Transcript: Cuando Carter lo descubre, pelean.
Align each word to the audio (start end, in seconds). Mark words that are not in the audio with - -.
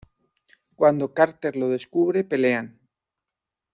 Cuando 0.75 1.13
Carter 1.13 1.55
lo 1.55 1.69
descubre, 1.69 2.23
pelean. 2.23 2.79